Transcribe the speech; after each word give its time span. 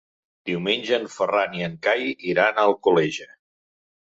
Diumenge 0.49 0.95
en 0.97 1.05
Ferran 1.17 1.53
i 1.59 1.63
en 1.67 1.75
Cai 1.89 2.09
iran 2.33 2.59
a 2.63 2.67
Alcoleja. 2.71 3.29